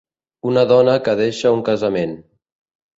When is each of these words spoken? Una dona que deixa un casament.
Una 0.51 0.63
dona 0.71 0.97
que 1.09 1.15
deixa 1.21 1.55
un 1.59 1.65
casament. 1.71 2.21